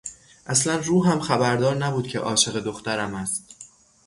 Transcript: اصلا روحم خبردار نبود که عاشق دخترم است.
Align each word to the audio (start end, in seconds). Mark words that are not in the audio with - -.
اصلا 0.45 0.75
روحم 0.77 1.19
خبردار 1.19 1.75
نبود 1.75 2.07
که 2.07 2.19
عاشق 2.19 2.59
دخترم 2.59 3.15
است. 3.15 3.55